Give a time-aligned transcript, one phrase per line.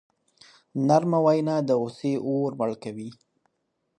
[0.87, 3.09] نرمه وینا د غصې اور مړ کوي.